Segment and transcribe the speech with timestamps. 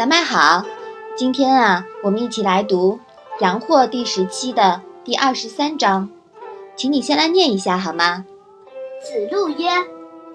[0.00, 0.64] 小麦好，
[1.14, 2.98] 今天啊，我们一起来读
[3.42, 6.08] 《阳货》第十期的第二十三章，
[6.74, 8.24] 请你先来念一下好吗？
[9.02, 9.68] 子路曰：“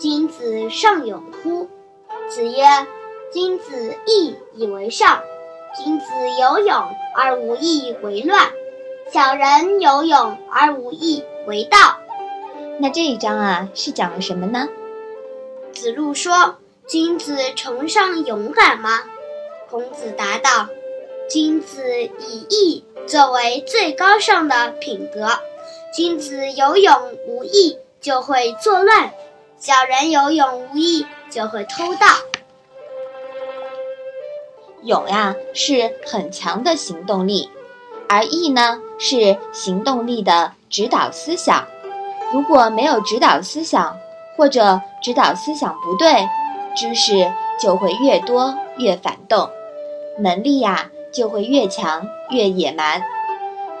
[0.00, 1.68] 君子尚勇乎？”
[2.26, 2.64] 子曰
[3.34, 5.20] ：“君子义以为上。
[5.76, 6.06] 君子
[6.40, 6.82] 有勇
[7.14, 8.52] 而无义为乱，
[9.12, 11.98] 小人有勇而无义为道。”
[12.80, 14.66] 那这一章啊，是讲了什么呢？
[15.74, 16.56] 子路说
[16.88, 19.02] ：“君子崇尚勇敢吗？”
[19.70, 20.66] 孔子答道
[21.30, 25.28] ：“君子以义作为最高尚的品德。
[25.94, 26.92] 君子有勇
[27.28, 29.10] 无义，就会作乱；
[29.60, 32.06] 小人有勇无义，就会偷盗。
[34.82, 37.48] 勇呀，是很强的行动力，
[38.08, 41.64] 而义呢，是行动力的指导思想。
[42.32, 43.96] 如果没有指导思想，
[44.36, 46.28] 或者指导思想不对，
[46.74, 49.48] 知识就会越多越反动。”
[50.20, 53.02] 能力呀，就会越强越野蛮。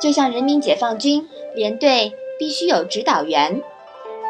[0.00, 3.62] 就像人民解放军连队必须有指导员，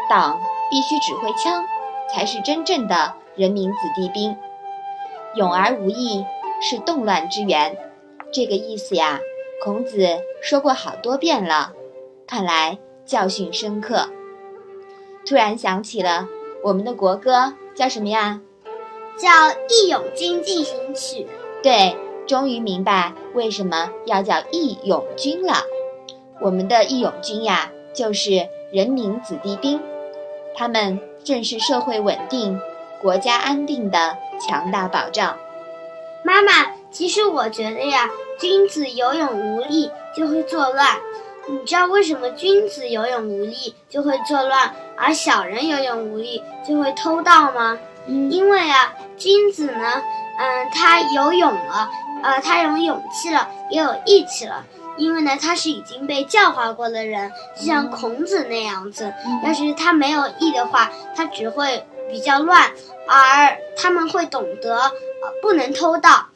[0.08, 1.64] 党必须指挥枪，
[2.12, 4.36] 才是真正的人民子弟兵。
[5.36, 6.24] 勇而无义
[6.60, 7.76] 是动乱之源，
[8.32, 9.20] 这个意思呀，
[9.62, 11.72] 孔子说过好多遍了，
[12.26, 14.08] 看来教训深刻。
[15.24, 16.26] 突然想起了
[16.64, 18.40] 我们的国歌叫什么呀？
[19.16, 19.28] 叫
[19.68, 21.24] 《义勇军进行曲》。
[21.62, 25.64] 对，终于明白为什么要叫义勇军了。
[26.40, 29.78] 我们的义勇军呀，就是人民子弟兵，
[30.54, 32.58] 他们正是社会稳定、
[33.02, 35.36] 国家安定的强大保障。
[36.24, 36.50] 妈妈，
[36.90, 38.08] 其实我觉得呀，
[38.38, 40.96] 君子有勇无力就会作乱。
[41.46, 47.78] 你知道为什么君子有勇无力就会作乱，而小人有勇无力就会偷盗吗？
[48.06, 50.02] 嗯，因为啊，君子呢。
[50.42, 51.90] 嗯，他有勇了，
[52.22, 54.64] 呃，他有勇气了，也有义气了。
[54.96, 59.12] 因为呢，他是已经被教化过的人，就像孔子那样子。
[59.44, 62.70] 要是他没有义的话，他只会比较乱，
[63.06, 64.90] 而他们会懂得呃
[65.42, 66.28] 不能偷盗。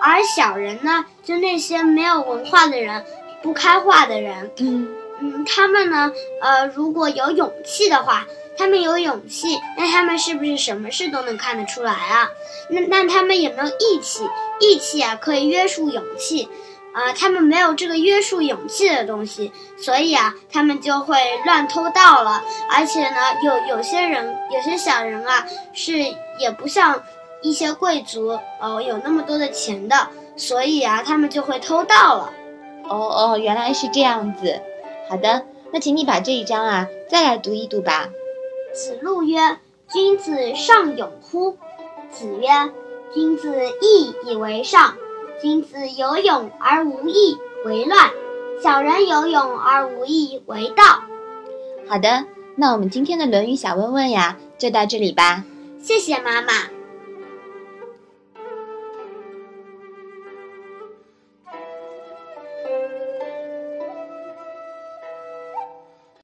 [0.00, 3.04] 而小人呢，就那些没有文化的人，
[3.42, 4.88] 不开化的人，嗯
[5.20, 8.26] 嗯，他们呢，呃，如果有勇气的话。
[8.56, 12.28] 他们有勇气，那他们是不是什么事都能看得出来啊？
[12.70, 14.28] 那那他们有没有义气？
[14.60, 16.48] 义气啊，可以约束勇气，
[16.92, 22.42] 啊，他们没有这个约束勇气的东西，所以啊，他们就会乱偷盗了。
[22.70, 25.98] 而且呢，有有些人，有些小人啊，是
[26.38, 27.02] 也不像
[27.42, 32.32] 一些贵族，哦，有那么多的钱的，所以啊，他们就会偷盗了。
[32.88, 34.60] 哦哦，原来是这样子。
[35.10, 38.08] 好的，那请你把这一章啊再来读一读吧。
[38.74, 39.38] 子路曰
[39.88, 41.56] ：“君子尚勇乎？”
[42.10, 42.48] 子曰
[43.14, 44.96] ：“君子义以为上。
[45.40, 48.10] 君子有勇而无义为乱，
[48.60, 51.04] 小人有勇而无义为道。”
[51.88, 52.24] 好的，
[52.56, 55.44] 那我们今天的《论语》小问问呀，就到这里吧。
[55.80, 56.73] 谢谢妈妈。